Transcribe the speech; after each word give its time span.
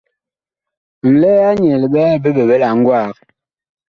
Nlɛɛ 1.11 1.43
ag 1.51 1.57
nyɛɛ 1.61 1.79
liɓɛla 1.81 2.11
li 2.13 2.21
biɓɛɓɛla 2.23 2.67
a 2.71 2.75
gwaag. 2.85 3.15